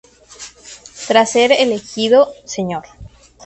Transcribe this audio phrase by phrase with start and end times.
[1.07, 2.81] Tras ser elegido "Mr.